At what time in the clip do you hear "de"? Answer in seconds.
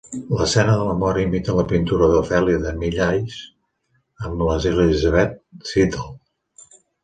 0.77-0.85, 2.65-2.73